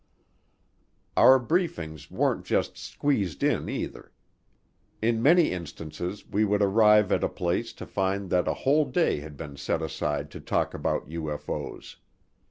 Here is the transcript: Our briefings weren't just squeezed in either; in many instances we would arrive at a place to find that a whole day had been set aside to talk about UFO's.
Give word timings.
Our 1.15 1.39
briefings 1.39 2.09
weren't 2.09 2.43
just 2.43 2.75
squeezed 2.75 3.43
in 3.43 3.69
either; 3.69 4.11
in 4.99 5.21
many 5.21 5.51
instances 5.51 6.27
we 6.27 6.43
would 6.43 6.63
arrive 6.63 7.11
at 7.11 7.23
a 7.23 7.29
place 7.29 7.71
to 7.73 7.85
find 7.85 8.31
that 8.31 8.47
a 8.47 8.53
whole 8.65 8.85
day 8.85 9.19
had 9.19 9.37
been 9.37 9.57
set 9.57 9.83
aside 9.83 10.31
to 10.31 10.39
talk 10.39 10.73
about 10.73 11.07
UFO's. 11.07 11.97